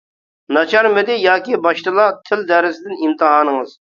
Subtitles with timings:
[0.55, 3.79] ناچارمىدى ياكى باشتىلا، تىل دەرسىدىن ئىمتىھانىڭىز.